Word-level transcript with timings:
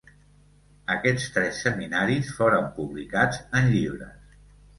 Aquests 0.93 1.27
tres 1.35 1.59
seminaris 1.65 2.33
foren 2.39 2.67
publicats 2.79 3.45
en 3.61 3.71
llibres. 3.77 4.43